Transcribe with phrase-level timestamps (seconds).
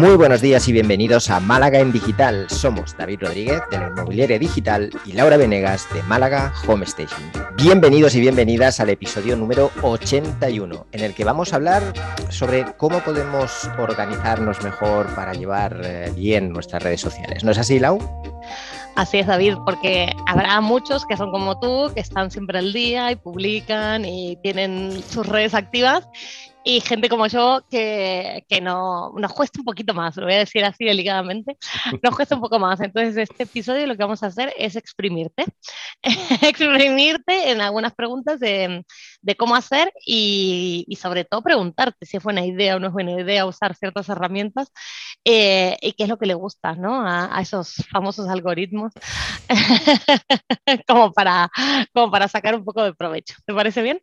[0.00, 2.48] Muy buenos días y bienvenidos a Málaga en Digital.
[2.48, 7.20] Somos David Rodríguez de la Inmobiliaria Digital y Laura Venegas de Málaga Home Station.
[7.56, 11.82] Bienvenidos y bienvenidas al episodio número 81, en el que vamos a hablar
[12.30, 17.44] sobre cómo podemos organizarnos mejor para llevar eh, bien nuestras redes sociales.
[17.44, 17.98] ¿No es así, Lau?
[18.96, 23.12] Así es, David, porque habrá muchos que son como tú, que están siempre al día
[23.12, 26.08] y publican y tienen sus redes activas
[26.62, 30.38] y gente como yo que, que, no, nos cuesta un poquito más, lo voy a
[30.38, 31.56] decir así delicadamente,
[32.02, 32.80] nos cuesta un poco más.
[32.80, 35.44] Entonces, este episodio lo que vamos a hacer es exprimirte,
[36.42, 38.84] exprimirte en algunas preguntas de,
[39.22, 42.92] de cómo hacer y, y, sobre todo preguntarte si es buena idea o no es
[42.92, 44.70] buena idea usar ciertas herramientas
[45.24, 47.00] eh, y qué es lo que le gusta ¿no?
[47.06, 48.92] a, a esos famosos algoritmos
[50.86, 51.50] como, para,
[51.92, 53.34] como para sacar un poco de provecho.
[53.46, 54.00] ¿Te parece bien?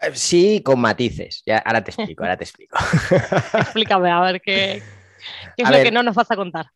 [0.00, 1.42] Eh, sí, con matices.
[1.46, 2.76] Ya, ahora te explico, ahora te explico.
[3.58, 4.82] Explícame, a ver qué,
[5.56, 6.66] qué es a lo ver, que no nos vas a contar.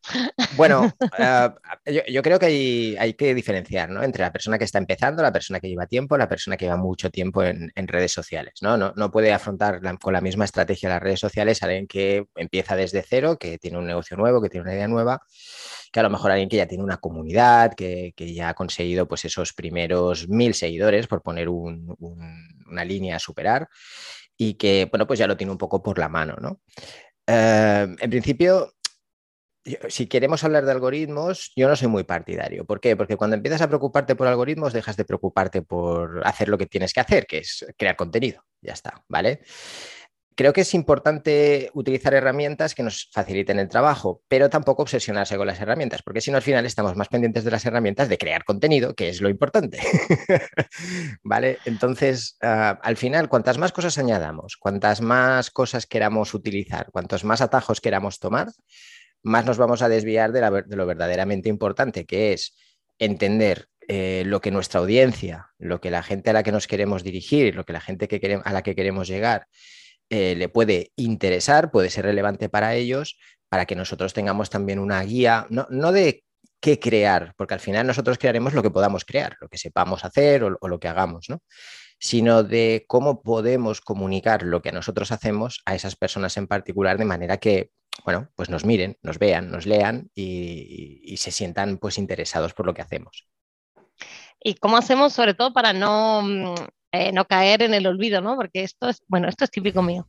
[0.57, 1.51] Bueno, uh,
[1.91, 4.03] yo, yo, creo que hay, hay, que diferenciar ¿no?
[4.03, 6.77] entre la persona que está empezando, la persona que lleva tiempo, la persona que lleva
[6.77, 8.55] mucho tiempo en, en redes sociales.
[8.63, 8.77] ¿no?
[8.77, 12.77] No, no puede afrontar la, con la misma estrategia las redes sociales alguien que empieza
[12.77, 15.21] desde cero, que tiene un negocio nuevo, que tiene una idea nueva
[15.93, 19.09] que a lo mejor alguien que ya tiene una comunidad, que, que ya ha conseguido
[19.09, 23.69] pues esos primeros mil seguidores, por poner un, un, una línea a superar,
[24.37, 26.61] y que, bueno, pues ya lo tiene un poco por la mano, ¿no?
[27.33, 28.75] Eh, en principio,
[29.89, 32.65] si queremos hablar de algoritmos, yo no soy muy partidario.
[32.65, 32.97] ¿Por qué?
[32.97, 36.93] Porque cuando empiezas a preocuparte por algoritmos, dejas de preocuparte por hacer lo que tienes
[36.93, 38.45] que hacer, que es crear contenido.
[38.61, 39.43] Ya está, ¿vale?
[40.41, 45.47] Creo que es importante utilizar herramientas que nos faciliten el trabajo, pero tampoco obsesionarse con
[45.47, 48.45] las herramientas, porque si no al final estamos más pendientes de las herramientas de crear
[48.45, 49.81] contenido, que es lo importante.
[51.23, 51.59] ¿Vale?
[51.67, 57.43] Entonces, uh, al final, cuantas más cosas añadamos, cuantas más cosas queramos utilizar, cuantos más
[57.43, 58.49] atajos queramos tomar,
[59.23, 60.41] más nos vamos a desviar de,
[60.75, 62.57] lo verdaderamente importante, que es
[62.99, 67.05] entender eh, lo que nuestra audiencia, lo que la gente a la que nos queremos
[67.05, 68.09] dirigir, lo que la gente
[68.43, 69.47] a la que queremos llegar,
[70.11, 73.17] eh, le puede interesar, puede ser relevante para ellos,
[73.49, 76.25] para que nosotros tengamos también una guía, no, no de
[76.61, 80.45] qué crear, porque al final nosotros crearemos lo que podamos crear, lo que sepamos hacer
[80.45, 81.43] o, lo que hagamos, ¿no?
[81.99, 87.05] sino de cómo podemos comunicar lo que nosotros hacemos a esas personas en particular de
[87.05, 87.71] manera que,
[88.05, 92.55] bueno, pues nos miren, nos vean, nos lean y, y, y se sientan pues interesados
[92.55, 93.29] por lo que hacemos.
[94.43, 96.55] ¿Y cómo hacemos sobre todo para no mm,
[96.93, 98.37] eh, no caer en el olvido, ¿no?
[98.37, 100.09] Porque esto es, bueno, esto es típico mío.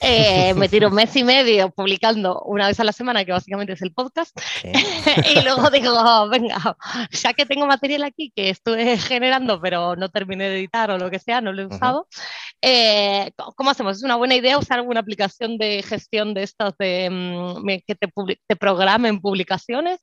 [0.00, 3.72] Eh, me tiro un mes y medio publicando una vez a la semana, que básicamente
[3.72, 4.38] es el podcast,
[5.34, 6.76] y luego digo, oh, venga,
[7.10, 11.10] ya que tengo material aquí que estuve generando, pero no terminé de editar o lo
[11.10, 12.22] que sea, no lo he usado, uh -huh.
[12.62, 13.96] eh, ¿cómo hacemos?
[13.96, 18.08] ¿Es una buena idea usar alguna aplicación de gestión de estas de, um, que te,
[18.46, 20.00] te programen publicaciones?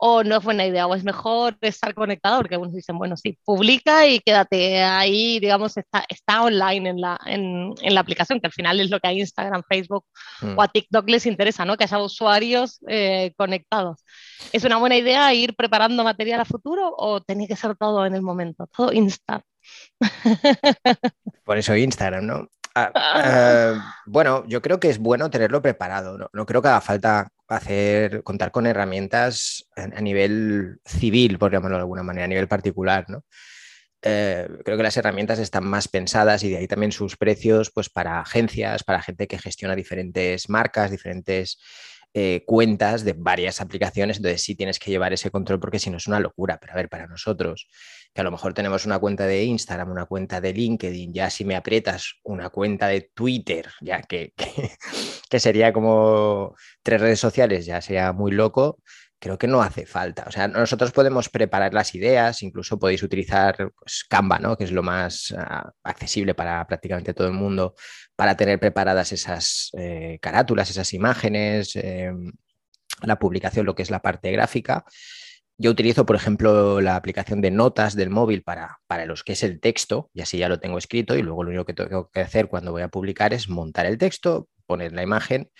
[0.00, 0.86] ¿O no es buena idea?
[0.86, 2.38] ¿O es mejor estar conectado?
[2.38, 7.18] Porque algunos dicen, bueno, sí, publica y quédate ahí, digamos, está, está online en la,
[7.26, 10.04] en, en la aplicación, que al final es lo que a Instagram, Facebook
[10.40, 10.56] mm.
[10.56, 11.76] o a TikTok les interesa, ¿no?
[11.76, 14.04] Que haya usuarios eh, conectados.
[14.52, 18.14] ¿Es una buena idea ir preparando material a futuro o tiene que ser todo en
[18.14, 19.44] el momento, todo instant?
[21.44, 22.48] Por eso Instagram, ¿no?
[22.76, 26.18] Uh, uh, bueno, yo creo que es bueno tenerlo preparado.
[26.18, 31.76] No, no, creo que haga falta hacer, contar con herramientas a, nivel civil, por llamarlo
[31.76, 33.24] de alguna manera, a nivel particular, ¿no?
[34.02, 37.88] Eh, creo que las herramientas están más pensadas y de ahí también sus precios, pues
[37.90, 41.58] para agencias, para gente que gestiona diferentes marcas, diferentes
[42.14, 45.98] eh, cuentas de varias aplicaciones, entonces sí tienes que llevar ese control porque si no
[45.98, 46.58] es una locura.
[46.60, 47.68] Pero a ver, para nosotros,
[48.14, 51.44] que a lo mejor tenemos una cuenta de Instagram, una cuenta de LinkedIn, ya si
[51.44, 54.32] me aprietas una cuenta de Twitter, ya que,
[55.30, 58.78] que, sería como tres redes sociales, ya sería muy loco
[59.18, 60.24] creo que no hace falta.
[60.26, 64.56] O sea, nosotros podemos preparar las ideas, incluso podéis utilizar pues, Canva, ¿no?
[64.56, 67.74] que es lo más uh, accesible para prácticamente todo el mundo,
[68.18, 72.12] para tener preparadas esas eh, carátulas, esas imágenes, eh,
[73.02, 74.84] la publicación, lo que es la parte gráfica.
[75.56, 79.44] Yo utilizo, por ejemplo, la aplicación de notas del móvil para, para los que es
[79.44, 82.20] el texto, y así ya lo tengo escrito, y luego lo único que tengo que
[82.20, 85.52] hacer cuando voy a publicar es montar el texto, poner la imagen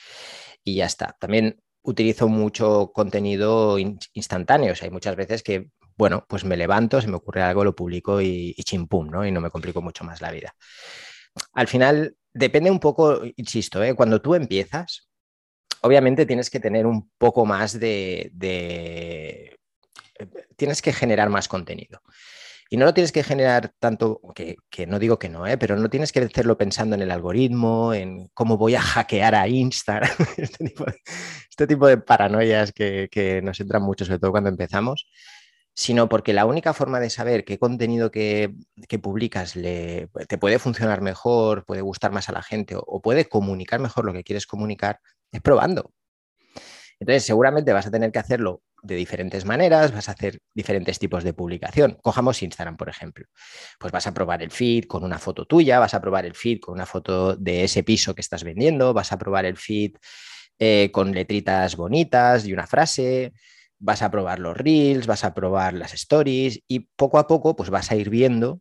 [0.65, 1.17] y ya está.
[1.21, 4.75] También utilizo mucho contenido in instantáneo.
[4.83, 8.53] Hay muchas veces que, bueno, pues me levanto, se me ocurre algo, lo publico y,
[8.57, 9.25] y chimpum, ¿no?
[9.25, 10.57] Y no me complico mucho más la vida.
[11.53, 13.95] Al final, depende un poco, insisto, ¿eh?
[13.95, 15.09] cuando tú empiezas,
[15.83, 18.33] obviamente tienes que tener un poco más de.
[20.57, 22.01] Tienes que generar más contenido.
[22.71, 25.57] Y no lo tienes que generar tanto, que, no digo que no, ¿eh?
[25.57, 29.49] pero no tienes que hacerlo pensando en el algoritmo, en cómo voy a hackear a
[29.49, 30.75] Instagram, este,
[31.49, 35.07] este, tipo de, paranoias que, nos entran mucho, sobre todo cuando empezamos,
[35.79, 38.53] sino porque la única forma de saber qué contenido que,
[39.01, 43.79] publicas le, te puede funcionar mejor, puede gustar más a la gente o puede comunicar
[43.79, 44.99] mejor lo que quieres comunicar
[45.31, 45.93] es probando.
[46.99, 51.23] Entonces, seguramente vas a tener que hacerlo de diferentes maneras, vas a hacer diferentes tipos
[51.23, 51.97] de publicación.
[52.03, 53.27] Cojamos Instagram, por ejemplo.
[53.79, 56.59] Pues vas a probar el feed con una foto tuya, vas a probar el feed
[56.59, 59.93] con una foto de ese piso que estás vendiendo, vas a probar el feed
[60.59, 63.33] eh, con letritas bonitas y una frase,
[63.79, 67.71] vas a probar los reels, vas a probar las stories y poco a poco pues
[67.71, 68.61] vas a ir viendo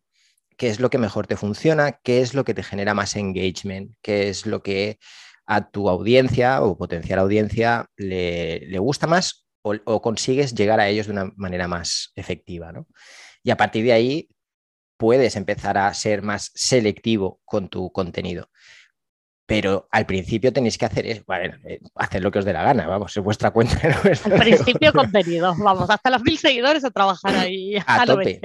[0.58, 3.92] qué es lo que mejor te funciona, qué es lo que te genera más engagement,
[4.02, 4.98] qué es lo que
[5.46, 9.48] a tu audiencia o potencial audiencia le, le gusta más
[9.86, 12.72] o, consigues llegar a ellos de una manera más efectiva.
[12.72, 12.88] ¿no?
[13.44, 14.30] Y a partir de ahí
[14.98, 18.50] puedes empezar a ser más selectivo con tu contenido.
[19.48, 21.24] Pero al principio tenéis que hacer, es,
[21.66, 23.80] eh, hacer lo que os dé la gana, vamos, es vuestra cuenta.
[24.26, 27.78] al principio contenido, vamos, hasta los mil seguidores a trabajar ahí.
[27.88, 28.42] A, tope,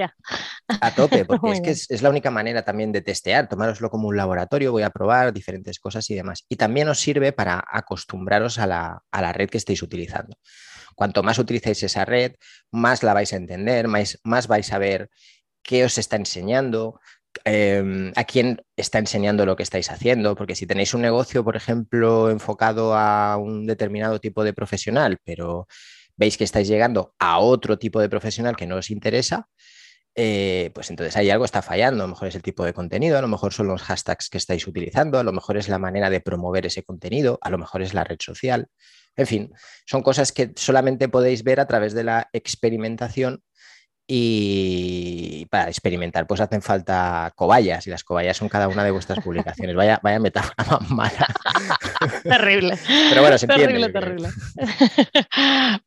[0.79, 4.15] a tope, porque es que es, la única manera también de testear, tomároslo como un
[4.15, 6.45] laboratorio, voy a probar diferentes cosas y demás.
[6.47, 10.37] Y también os sirve para acostumbraros a la, a la red que estéis utilizando.
[10.95, 12.35] Cuanto más utilicéis esa red,
[12.71, 15.09] más la vais a entender, más, más vais a ver
[15.63, 17.01] qué os está enseñando,
[17.45, 21.55] em, a quién está enseñando lo que estáis haciendo, porque si tenéis un negocio, por
[21.55, 25.67] ejemplo, enfocado a un determinado tipo de profesional, pero
[26.15, 29.47] veis que estáis llegando a otro tipo de profesional que no os interesa,
[30.15, 32.03] eh, pues entonces ahí algo está fallando.
[32.03, 34.37] A lo mejor es el tipo de contenido, a lo mejor son los hashtags que
[34.37, 37.81] estáis utilizando, a lo mejor es la manera de promover ese contenido, a lo mejor
[37.81, 38.67] es la red social.
[39.15, 39.53] En fin,
[39.85, 43.43] son cosas que solamente podéis ver a través de la experimentación
[44.05, 49.23] y para experimentar pues hacen falta cobayas y las cobayas son cada una de vuestras
[49.23, 49.75] publicaciones.
[49.75, 51.27] Vaya, vaya metáfora más mala.
[52.23, 52.77] Terrible.
[53.09, 54.29] Pero bueno, se Terrible, terrible.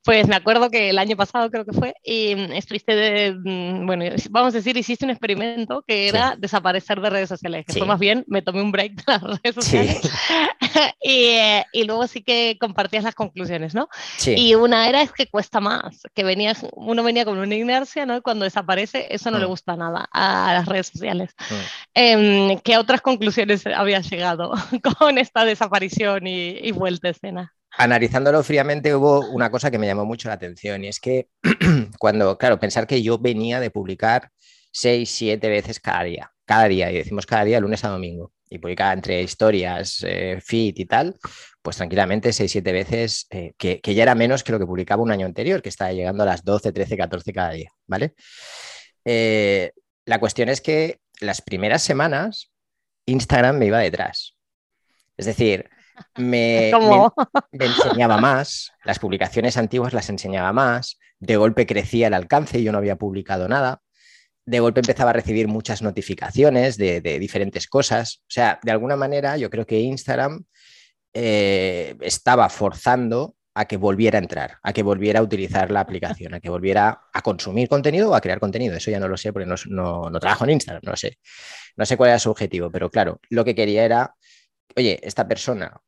[0.04, 4.04] Pues me acuerdo que el año pasado creo que fue y estuviste, de, mm, bueno,
[4.30, 7.98] vamos a decir, hiciste un experimento que era desaparecer de redes sociales, que fue más
[7.98, 10.00] bien, me tomé un break de las redes sociales
[11.02, 11.36] y,
[11.72, 13.88] y, luego sí que compartías las conclusiones, ¿no?
[14.24, 18.44] Y una era es que cuesta más, que venías, uno venía con una inercia cuando
[18.44, 19.48] desaparece, eso no le mm.
[19.48, 21.30] gusta nada a las redes sociales.
[21.50, 21.54] Mm.
[21.94, 24.52] Em, ¿Qué otras conclusiones había llegado
[24.98, 27.52] con esta desaparición y, vuelta a escena?
[27.78, 31.28] Analizándolo fríamente hubo una cosa que me llamó mucho la atención y es que
[31.98, 34.30] cuando, claro, pensar que yo venía de publicar
[34.72, 38.58] seis, siete veces cada día, cada día, y decimos cada día, lunes a domingo, y
[38.58, 41.16] publicaba entre historias, eh, feed y tal,
[41.62, 45.26] pues tranquilamente 6-7 veces, eh, que, ya era menos que lo que publicaba un año
[45.26, 48.14] anterior, que estaba llegando a las 12, 13, 14 cada día, ¿vale?
[49.04, 49.72] Eh,
[50.04, 52.52] la cuestión es que las primeras semanas
[53.06, 54.37] Instagram me iba detrás.
[55.16, 55.69] Es decir,
[56.16, 56.72] me,
[57.52, 62.64] me, enseñaba más, las publicaciones antiguas las enseñaba más, de golpe crecía el alcance y
[62.64, 63.81] yo no había publicado nada,
[64.46, 68.19] de golpe empezaba a recibir muchas notificaciones de, diferentes cosas.
[68.22, 70.44] O sea, de alguna manera yo creo que Instagram
[71.12, 76.34] eh, estaba forzando a que volviera a entrar, a que volviera a utilizar la aplicación,
[76.34, 78.76] a que volviera a consumir contenido o a crear contenido.
[78.76, 79.56] Eso ya no lo sé porque no,
[80.10, 81.19] no, trabajo en Instagram, no sé.
[81.76, 84.14] No sé cuál era su objetivo, pero claro, lo que quería era,
[84.76, 85.80] oye, esta persona,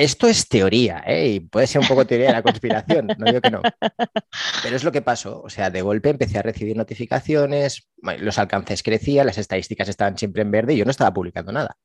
[0.00, 1.28] esto es teoría, ¿eh?
[1.28, 3.60] y puede ser un poco teoría de la conspiración, no digo que no.
[4.62, 5.42] Pero es lo que pasó.
[5.42, 7.88] O sea, de golpe empecé a recibir notificaciones,
[8.18, 11.76] los alcances crecían, las estadísticas estaban siempre en verde y yo no estaba publicando nada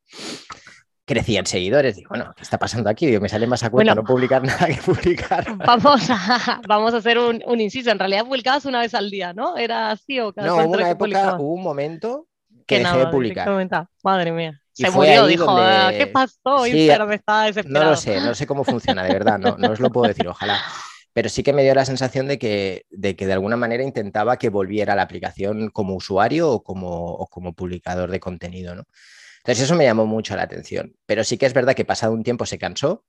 [1.05, 1.95] crecían seguidores.
[1.95, 3.05] Digo, bueno, ¿qué está pasando aquí?
[3.05, 5.45] Digo, me sale más a cuenta no publicar nada que publicar.
[5.65, 7.91] Vamos a, vamos a hacer un, un, inciso.
[7.91, 9.55] En realidad publicabas una vez al día, ¿no?
[9.55, 12.27] ¿Era así o cada No, hubo una época, hubo un momento
[12.65, 13.87] que, dejé de publicar.
[14.03, 14.59] Madre mía.
[14.75, 16.65] Se murió, dijo, ah, ¿qué pasó?
[16.65, 17.85] Sí, me estaba desesperado.
[17.85, 20.27] No lo sé, no sé cómo funciona, de verdad, no, no os lo puedo decir,
[20.27, 20.61] ojalá.
[21.13, 24.37] Pero sí que me dio la sensación de que, de que de alguna manera intentaba
[24.37, 28.83] que volviera la aplicación como usuario o como, o como publicador de contenido, ¿no?
[29.37, 30.93] Entonces eso me llamó mucho la atención.
[31.05, 33.05] Pero sí que es verdad que pasado un tiempo se cansó,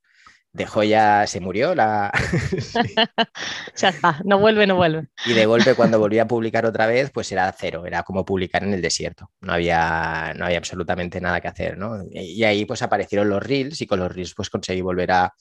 [0.57, 2.11] dejó ya, se murió la...
[3.77, 5.09] ya está, no vuelve, no vuelve.
[5.27, 8.65] Y de golpe cuando volví a publicar otra vez, pues era cero, era como publicar
[8.65, 9.31] en el desierto.
[9.41, 12.03] No había, no había absolutamente nada que hacer, ¿no?
[12.11, 15.35] Y ahí pues aparecieron los reels y con los reels pues conseguí volver a,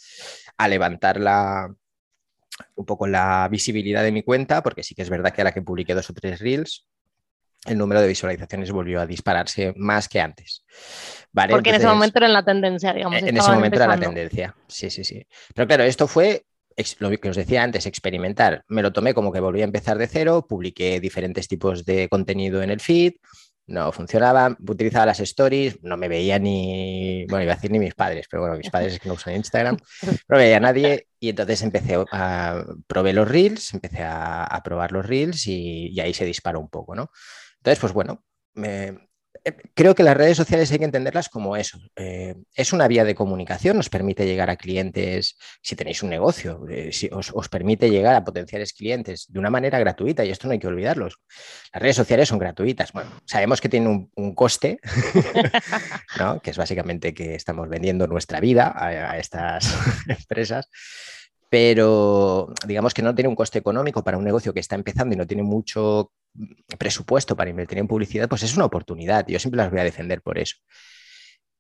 [0.57, 1.73] a levantar la,
[2.75, 5.51] un poco la visibilidad de mi cuenta, porque sí que es verdad que a la
[5.53, 6.87] que publiqué dos o tres reels,
[7.65, 10.63] el número de visualizaciones volvió a dispararse más que antes.
[11.31, 11.51] ¿Vale?
[11.51, 13.21] Porque en ese momento era la tendencia, digamos.
[13.21, 15.25] En ese momento era la tendencia, sí, sí, sí.
[15.53, 16.45] Pero claro, esto fue
[16.99, 18.63] lo que os decía antes, experimentar.
[18.67, 22.61] Me lo tomé como que volví a empezar de cero, publiqué diferentes tipos de contenido
[22.61, 23.13] en el feed,
[23.67, 27.95] no funcionaba, utilizaba las stories, no me veía ni, bueno, iba a decir ni mis
[27.95, 29.77] padres, pero bueno, mis padres es que no usan Instagram,
[30.27, 35.05] no veía a nadie y entonces empecé a, probé los reels, empecé a, probar los
[35.05, 37.09] reels y, y, ahí se disparó un poco, ¿no?
[37.65, 38.23] Entonces, pues bueno,
[38.63, 38.95] eh,
[39.73, 41.79] creo que las redes sociales hay que entenderlas como eso.
[41.95, 46.63] Eh, es una vía de comunicación, nos permite llegar a clientes, si tenéis un negocio,
[46.69, 50.53] eh, si os, permite llegar a potenciales clientes de una manera gratuita y esto no
[50.53, 51.17] hay que olvidarlos.
[51.73, 52.93] Las redes sociales son gratuitas.
[52.93, 54.79] Bueno, sabemos que tienen un, coste,
[56.43, 59.73] que es básicamente que estamos vendiendo nuestra vida a estas
[60.07, 60.69] empresas
[61.47, 65.17] pero digamos que no tiene un coste económico para un negocio que está empezando y
[65.17, 66.11] no tiene mucho
[66.77, 69.25] presupuesto para invertir en publicidad, pues es una oportunidad.
[69.27, 70.57] Yo siempre las voy a defender por eso.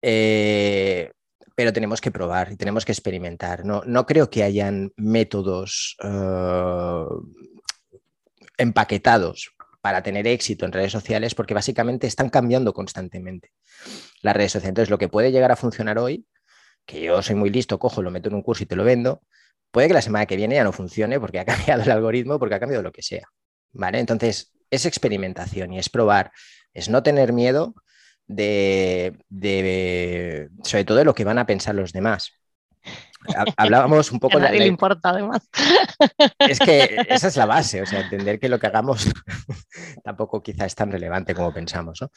[0.01, 1.11] Eh,
[1.55, 3.65] pero tenemos que probar y tenemos que experimentar.
[3.65, 7.05] No, no creo que hayan métodos eh,
[8.57, 13.51] empaquetados para tener éxito en redes sociales porque básicamente están cambiando constantemente
[14.21, 14.69] las redes sociales.
[14.69, 16.25] Entonces, lo que puede llegar a funcionar hoy,
[16.85, 19.21] que yo soy muy listo, cojo, lo meto en un curso y te lo vendo,
[19.71, 22.55] puede que la semana que viene ya no funcione porque ha cambiado el algoritmo, porque
[22.55, 23.27] ha cambiado lo que sea.
[23.73, 23.99] ¿Vale?
[23.99, 26.31] Entonces, es experimentación y es probar,
[26.73, 27.75] es no tener miedo
[28.27, 29.17] de,
[30.63, 32.31] sobre todo de lo que van a pensar los demás.
[33.57, 34.45] Hablábamos un poco de...
[34.45, 35.49] A nadie le importa, además.
[36.39, 39.07] Es que esa es la base, o sea, entender que lo que hagamos
[40.03, 42.11] tampoco quizá es tan relevante como pensamos, ¿no?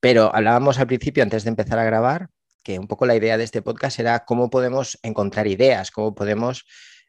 [0.00, 2.28] Pero hablábamos al principio, antes de empezar a grabar,
[2.62, 6.64] que un poco la idea de este podcast era cómo podemos encontrar ideas, cómo podemos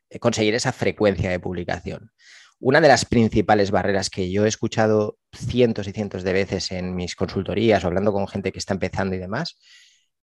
[0.10, 2.12] eh, conseguir esa frecuencia de publicación.
[2.66, 6.96] Una de las principales barreras que yo he escuchado cientos y cientos de veces en
[6.96, 9.60] mis consultorías o hablando con gente que está empezando y demás,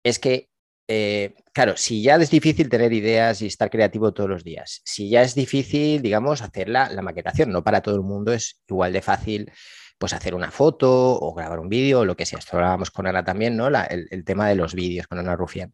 [0.02, 0.48] es que,
[0.88, 5.08] eh, claro, si ya es difícil tener ideas y estar creativo todos los días, si
[5.08, 9.02] ya es difícil, digamos, hacer la, maquetación, no para todo el mundo es igual de
[9.02, 9.52] fácil
[9.96, 10.90] pues hacer una foto
[11.20, 12.40] o grabar un vídeo o lo que sea.
[12.40, 13.68] Esto hablábamos con Ana también, ¿no?
[13.68, 15.72] el, el, tema de los vídeos con Ana Rufián.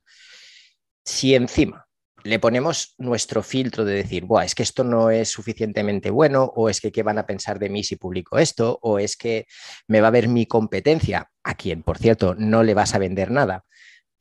[1.02, 1.86] Si encima
[2.24, 6.68] le ponemos nuestro filtro de decir, Buah, es que esto no es suficientemente bueno, o
[6.68, 9.46] es que qué van a pensar de mí si publico esto, o es que
[9.88, 13.30] me va a ver mi competencia, a quien, por cierto, no le vas a vender
[13.30, 13.64] nada,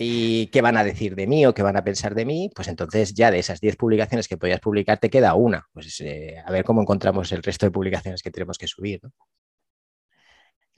[0.04, 2.68] y qué van a decir de mí o qué van a pensar de mí, pues
[2.68, 5.68] entonces ya de esas 10 publicaciones que podías publicar te queda una.
[5.74, 9.00] Pues eh, a ver cómo encontramos el resto de publicaciones que tenemos que subir.
[9.04, 9.12] ¿no?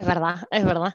[0.03, 0.93] Es verdad, es verdad.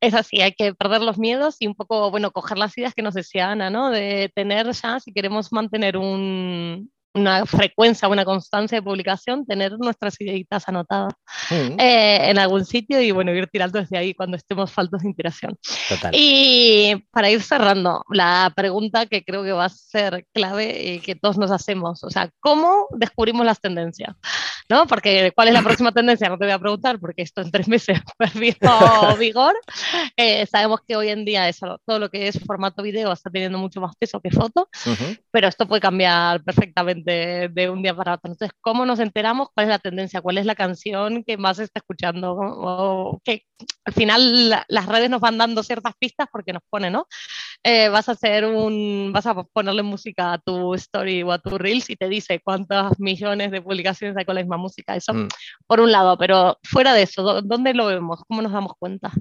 [0.00, 3.02] Es así, hay que perder los miedos y un poco, bueno, coger las ideas que
[3.02, 3.90] nos decía Ana, ¿no?
[3.90, 10.20] De tener ya, si queremos mantener un, una frecuencia, una constancia de publicación, tener nuestras
[10.20, 11.14] ideitas anotadas
[11.50, 15.56] eh, en algún sitio y bueno, ir tirando desde ahí cuando estemos faltos de inspiración.
[16.12, 21.14] Y para ir cerrando, la pregunta que creo que va a ser clave y que
[21.14, 24.14] todos nos hacemos, o sea, ¿cómo descubrimos las tendencias?
[24.68, 24.86] ¿No?
[24.86, 26.28] Porque ¿cuál es la próxima tendencia?
[26.28, 28.54] No te voy a preguntar porque esto en tres meses perdió
[29.18, 29.54] vigor.
[30.16, 33.58] Eh, sabemos que hoy en día eso, todo lo que es formato video está teniendo
[33.58, 34.68] mucho más peso que foto,
[35.30, 38.32] pero esto puede cambiar perfectamente de, un día para otro.
[38.32, 40.20] Entonces, ¿cómo nos enteramos cuál es la tendencia?
[40.20, 42.34] ¿Cuál es la canción que más se está escuchando?
[42.34, 43.42] O que
[43.84, 47.06] al final las redes nos van dando ciertas pistas porque nos pone, ¿no?
[47.64, 51.58] Eh, vas a hacer un, vas a ponerle música a tu story o a tu
[51.58, 54.94] reels y te dice cuántas millones de publicaciones hay con la misma música.
[54.96, 55.28] Eso mm.
[55.66, 58.20] por un lado, pero fuera de eso, ¿dónde lo vemos?
[58.28, 59.12] ¿Cómo nos damos cuenta?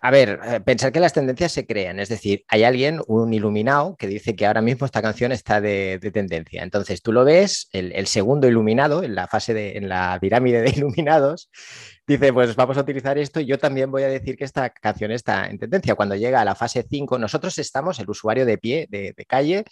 [0.00, 3.96] A ver, eh, pensar que las tendencias se crean, es decir, hay alguien, un iluminado,
[3.96, 6.62] que dice que ahora mismo esta canción está de, de tendencia.
[6.62, 10.70] Entonces tú lo ves, el, segundo iluminado, en la fase de, en la pirámide de
[10.70, 11.50] iluminados,
[12.06, 15.10] dice, pues vamos a utilizar esto y yo también voy a decir que esta canción
[15.10, 15.94] está en tendencia.
[15.94, 19.64] Cuando llega a la fase 5, nosotros estamos, el usuario de pie, de, calle,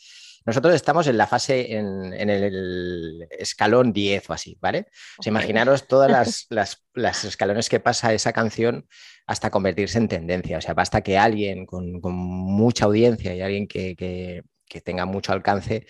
[0.46, 4.86] nosotros estamos en la fase, en, el escalón 10 o así, ¿vale?
[5.24, 6.10] imaginaros todas
[6.50, 8.86] las, las, escalones que pasa esa canción
[9.26, 10.58] hasta convertirse en tendencia.
[10.58, 14.42] O sea, basta que alguien con, mucha audiencia y alguien que, que
[14.80, 15.86] tenga mucho alcance,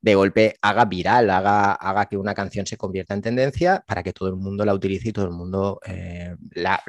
[0.00, 4.12] de golpe haga viral, haga, haga que una canción se convierta en tendencia para que
[4.12, 6.82] todo el mundo la utilice y todo el mundo eh, la,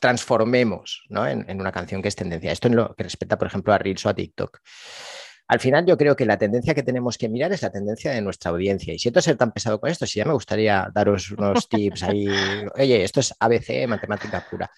[0.00, 2.50] transformemos en, una canción que es tendencia.
[2.50, 4.58] Esto en lo que respecta, por ejemplo, a Reels o a TikTok.
[5.46, 8.22] Al final yo creo que la tendencia que tenemos que mirar es la tendencia de
[8.22, 8.94] nuestra audiencia.
[8.94, 12.26] Y siento ser tan pesado con esto, si ya me gustaría daros unos tips ahí,
[12.76, 14.70] oye, esto es ABC, matemática pura.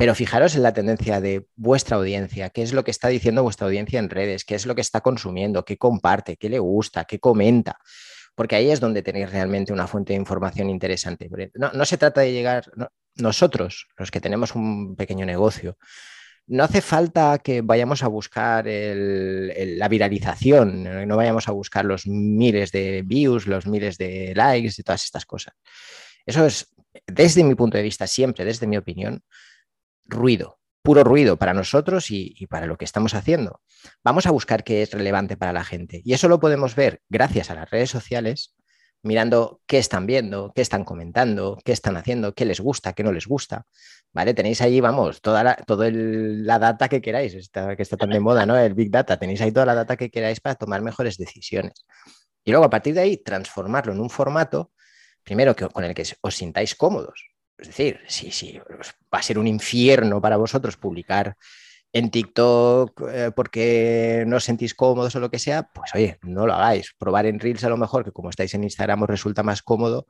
[0.00, 3.66] Pero fijaros en la tendencia de vuestra audiencia, qué es lo que está diciendo vuestra
[3.66, 7.18] audiencia en redes, qué es lo que está consumiendo, qué comparte, qué le gusta, qué
[7.20, 7.76] comenta,
[8.34, 11.28] porque ahí es donde tenéis realmente una fuente de información interesante.
[11.52, 12.64] No, se trata de llegar,
[13.16, 15.76] nosotros, los que tenemos un pequeño negocio,
[16.46, 22.72] no hace falta que vayamos a buscar la viralización, no vayamos a buscar los miles
[22.72, 25.52] de views, los miles de likes y todas estas cosas.
[26.24, 26.74] Eso es,
[27.06, 29.22] desde mi punto de vista, siempre, desde mi opinión,
[30.10, 33.60] ruido, puro ruido para nosotros y, para lo que estamos haciendo.
[34.04, 36.02] Vamos a buscar qué es relevante para la gente.
[36.04, 38.54] Y eso lo podemos ver gracias a las redes sociales
[39.02, 43.12] mirando qué están viendo, qué están comentando, qué están haciendo, qué les gusta, qué no
[43.12, 43.66] les gusta.
[44.12, 44.34] ¿Vale?
[44.34, 48.58] Tenéis ahí, vamos, toda la, la data que queráis, que está tan de moda, ¿no?
[48.58, 49.18] El Big Data.
[49.18, 51.86] Tenéis ahí toda la data que queráis para tomar mejores decisiones.
[52.44, 54.72] Y luego, a partir de ahí, transformarlo en un formato,
[55.22, 57.29] primero, que, con el que os sintáis cómodos.
[57.60, 58.58] Es decir, sí, sí,
[59.12, 61.36] va a ser un infierno para vosotros publicar
[61.92, 66.46] en TikTok eh, porque no os sentís cómodos o lo que sea, pues oye, no
[66.46, 66.94] lo hagáis.
[66.98, 70.06] Probar en Reels a lo mejor, que como estáis en Instagram os resulta más cómodo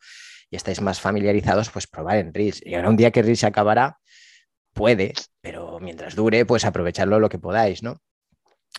[0.51, 2.65] y estáis más familiarizados, pues probar en Reels.
[2.65, 3.99] Y ahora un día que Reels se acabará,
[4.73, 8.01] puede, pero mientras dure, pues aprovecharlo lo que podáis, ¿no?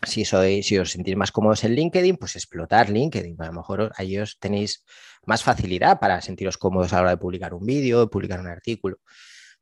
[0.03, 3.35] Si, sois, si os sentís más cómodos en LinkedIn, pues explotar LinkedIn.
[3.39, 4.83] A lo mejor ahí os tenéis
[5.25, 8.47] más facilidad para sentiros cómodos a la hora de publicar un vídeo, de publicar un
[8.47, 8.97] artículo.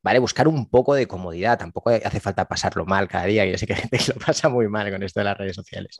[0.02, 0.18] ¿vale?
[0.18, 3.74] Buscar un poco de comodidad, tampoco hace falta pasarlo mal cada día, yo sé que
[3.76, 5.98] gente lo pasa muy mal con esto de las redes sociales.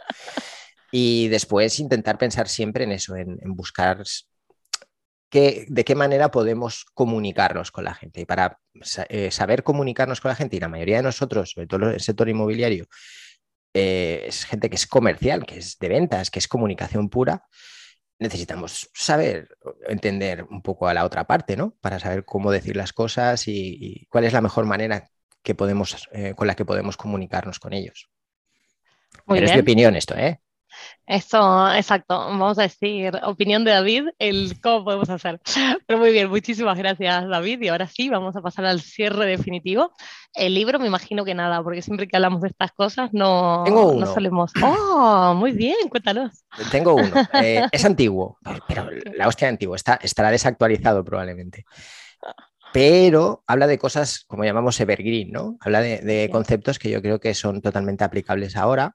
[0.92, 4.02] Y después intentar pensar siempre en eso, en, buscar
[5.30, 8.20] de qué manera podemos comunicarnos con la gente.
[8.20, 8.58] Y para
[9.08, 12.28] eh, saber comunicarnos con la gente, y la mayoría de nosotros, sobre todo el sector
[12.28, 12.86] inmobiliario,
[13.74, 17.44] eh, es gente que es comercial, que es de ventas, que es comunicación pura,
[18.18, 19.48] necesitamos saber,
[19.88, 21.74] entender un poco a la otra parte, ¿no?
[21.80, 25.10] Para saber cómo decir las cosas y, cuál es la mejor manera
[25.42, 28.10] que podemos, eh, con la que podemos comunicarnos con ellos.
[29.26, 30.40] Pero es mi opinión esto, ¿eh?
[31.06, 35.40] Esto, exacto, vamos a decir, opinión de David, el cómo podemos hacer.
[35.86, 39.92] Pero muy bien, muchísimas gracias David y ahora sí, vamos a pasar al cierre definitivo.
[40.34, 44.06] El libro me imagino que nada, porque siempre que hablamos de estas cosas no, no
[44.06, 44.52] solemos...
[44.62, 45.88] ¡Oh, muy bien!
[45.88, 46.44] Cuéntanos.
[46.70, 51.64] Tengo uno, eh, es antiguo, pero la hostia antiguo, está, estará desactualizado probablemente
[52.72, 55.56] pero habla de cosas como llamamos evergreen, ¿no?
[55.58, 58.94] Habla de, de, conceptos que yo creo que son totalmente aplicables ahora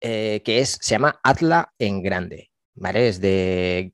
[0.00, 2.50] eh, que es, se llama Atla en Grande.
[2.74, 3.08] ¿Vale?
[3.08, 3.92] Es de,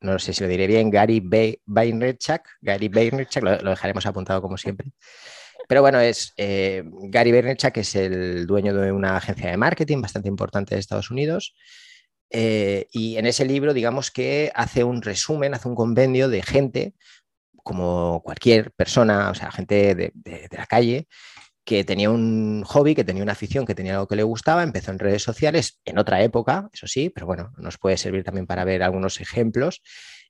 [0.00, 1.20] no sé si lo diré bien, Gary
[1.66, 2.42] Vaynerchuk.
[2.60, 4.92] Gary Vaynerchuk, lo, dejaremos apuntado como siempre.
[5.66, 10.00] Pero bueno, es eh, Gary Vaynerchuk, que es el dueño de una agencia de marketing
[10.00, 11.54] bastante importante de Estados Unidos.
[12.30, 16.94] Eh, y en ese libro, digamos que hace un resumen, hace un convenio de gente,
[17.64, 21.08] como cualquier persona, o sea, gente de la calle,
[21.68, 24.90] que tenía un hobby, que tenía una afición, que tenía algo que le gustaba, empezó
[24.90, 28.64] en redes sociales en otra época, eso sí, pero bueno, nos puede servir también para
[28.64, 29.82] ver algunos ejemplos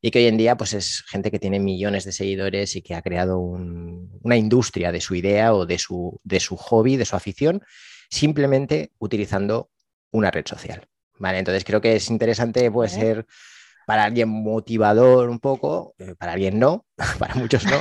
[0.02, 2.96] y que hoy en día pues es gente que tiene millones de seguidores y que
[2.96, 7.14] ha creado una industria de su idea o de su, de su hobby, de su
[7.14, 7.62] afición,
[8.10, 9.70] simplemente utilizando
[10.10, 10.88] una red social.
[11.20, 13.26] Vale, entonces creo que es interesante, puede ser
[13.86, 16.84] para alguien motivador un poco, eh, para alguien no,
[17.20, 17.80] para muchos no.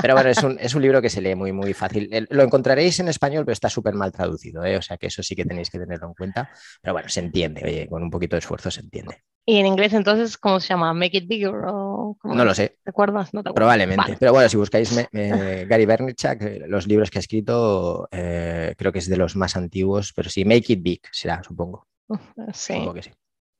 [0.00, 2.08] Pero bueno, es un, es un, libro que se lee muy, muy fácil.
[2.30, 4.76] Lo encontraréis en español, pero está súper mal traducido, ¿eh?
[4.76, 6.50] o sea que eso sí que tenéis que tenerlo en cuenta.
[6.80, 9.22] Pero bueno, se entiende, oye, con un poquito de esfuerzo se entiende.
[9.46, 10.92] ¿Y en inglés entonces cómo se llama?
[10.92, 11.54] ¿Make it bigger?
[11.66, 12.78] O no lo sé.
[12.84, 13.32] ¿Te acuerdas?
[13.32, 14.16] No Probablemente.
[14.18, 18.98] Pero bueno, si buscáis Gary Vaynerchuk, eh, los libros que ha escrito, eh, creo que
[18.98, 21.86] es de los más antiguos, pero sí, Make it big será, supongo.
[22.52, 22.74] Sí.
[22.74, 23.10] Supongo que sí.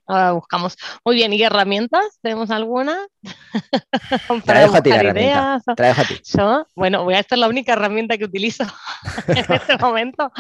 [0.09, 0.75] Ahora buscamos.
[1.05, 2.19] Muy bien, ¿y herramientas?
[2.23, 2.97] ¿Tenemos alguna?
[4.47, 5.63] Para a ti la herramienta.
[5.67, 6.21] a ti.
[6.25, 8.65] Yo, bueno, voy a hacer la única herramienta que utilizo
[9.29, 10.33] en este momento,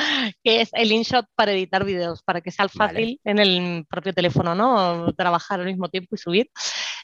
[0.42, 4.54] que es el InShot para editar videos, para que sea fácil en el propio teléfono,
[4.54, 5.12] ¿no?
[5.12, 6.50] Trabajar al mismo tiempo y subir,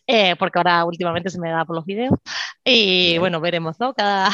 [0.07, 2.19] eh, porque ahora últimamente se me da por los videos.
[2.65, 3.93] Y bueno, veremos, ¿no?
[3.93, 4.31] Cada,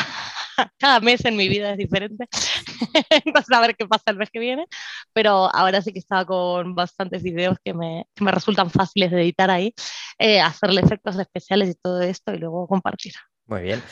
[0.78, 2.26] cada mes en mi vida es diferente.
[3.24, 4.66] Entonces, a ver qué pasa el mes que viene.
[5.12, 9.22] Pero ahora sí que estaba con bastantes videos que me, que me resultan fáciles de
[9.22, 9.74] editar ahí,
[10.18, 13.12] eh, hacerle efectos especiales y todo esto y luego compartir.
[13.46, 13.82] Muy bien.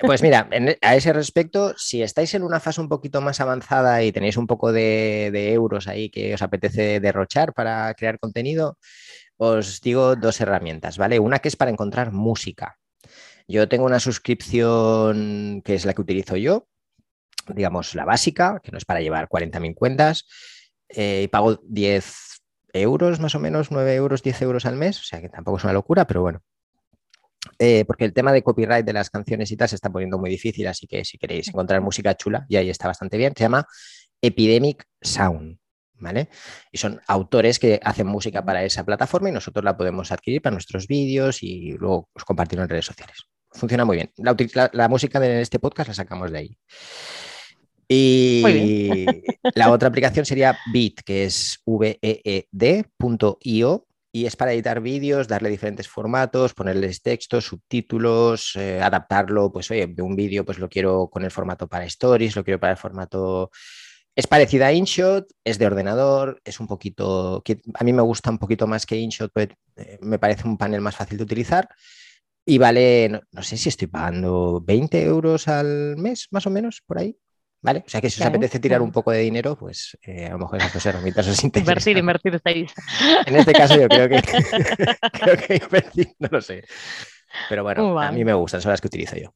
[0.00, 0.50] Pues mira,
[0.82, 4.46] a ese respecto, si estáis en una fase un poquito más avanzada y tenéis un
[4.46, 8.76] poco de, de, euros ahí que os apetece derrochar para crear contenido,
[9.38, 11.18] os digo dos herramientas, ¿vale?
[11.18, 12.76] Una que es para encontrar música.
[13.50, 16.68] Yo tengo una suscripción que es la que utilizo yo,
[17.48, 20.26] digamos la básica, que no es para llevar 40.000 cuentas,
[20.90, 22.14] eh, y pago 10
[22.74, 25.64] euros más o menos, 9 euros, 10 euros al mes, o sea que tampoco es
[25.64, 26.42] una locura, pero bueno.
[27.58, 30.28] Eh, porque el tema de copyright de las canciones y tal se está poniendo muy
[30.28, 33.66] difícil, así que si queréis encontrar música chula, y ahí está bastante bien, se llama
[34.20, 35.58] Epidemic Sound.
[36.00, 36.28] ¿Vale?
[36.70, 40.52] Y son autores que hacen música para esa plataforma y nosotros la podemos adquirir para
[40.54, 44.12] nuestros vídeos y luego pues, compartirlo en redes sociales funciona muy bien.
[44.72, 46.56] La, música de este podcast la sacamos de ahí.
[47.88, 49.06] Y
[49.54, 51.62] la otra aplicación sería Bit, que es
[52.52, 59.70] veed.io y es para editar vídeos, darle diferentes formatos, ponerles textos, subtítulos, eh, adaptarlo, pues
[59.70, 62.72] oye, de un vídeo pues lo quiero con el formato para stories, lo quiero para
[62.72, 63.50] el formato...
[64.16, 67.44] Es parecida a InShot, es de ordenador, es un poquito...
[67.74, 70.80] A mí me gusta un poquito más que InShot, pues, eh, me parece un panel
[70.80, 71.68] más fácil de utilizar
[72.50, 76.98] y vale, no, sé si estoy pagando 20 euros al mes, más o menos, por
[76.98, 77.14] ahí.
[77.60, 77.82] ¿Vale?
[77.86, 80.38] O sea que si os apetece tirar un poco de dinero, pues eh, a lo
[80.38, 81.72] mejor esas dos herramientas os interesan.
[81.72, 82.72] Invertir, invertir estáis.
[83.26, 84.22] En este caso yo creo que,
[85.12, 86.64] creo que invertir, no lo sé.
[87.50, 89.34] Pero bueno, a mí me gustan, son las que utilizo yo.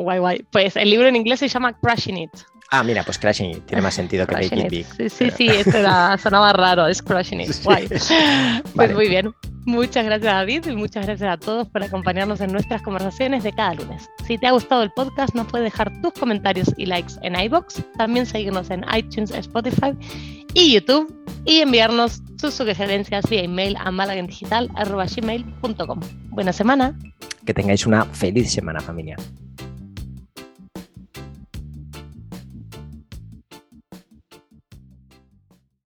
[0.00, 0.46] Guay, guay.
[0.50, 2.30] Pues el libro en inglés se llama Crushing It.
[2.72, 4.86] Ah, mira, pues Crashing It tiene más sentido que Making Big.
[4.96, 7.50] Sí, sí, sí, esto era, sonaba raro, es Crushing It.
[7.64, 7.88] Guay.
[8.74, 9.34] Pues muy bien.
[9.66, 13.74] Muchas gracias David y muchas gracias a todos por acompañarnos en nuestras conversaciones de cada
[13.74, 14.08] lunes.
[14.26, 17.82] Si te ha gustado el podcast, nos puedes dejar tus comentarios y likes en iBox,
[17.98, 19.92] también seguirnos en iTunes, Spotify
[20.54, 26.00] y YouTube y enviarnos sus sugerencias vía email a malagendigital.gmail.com.
[26.30, 26.98] Buena semana.
[27.44, 29.16] Que tengáis una feliz semana familia.